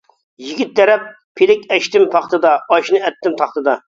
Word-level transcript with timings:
يىگىت 0.45 0.71
تەرەپ: 0.79 1.03
پىلىك 1.41 1.67
ئەشتىم 1.77 2.07
پاختىدا، 2.15 2.57
ئاشنى 2.77 3.05
ئەتتىم 3.11 3.39
تاختىدا. 3.43 3.79